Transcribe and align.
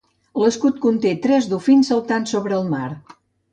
L'escut 0.43 0.79
conté 0.85 1.11
tres 1.27 1.51
dofins 1.53 1.93
saltant 1.95 2.27
sobre 2.35 2.61
el 2.61 2.67
mar. 2.75 2.91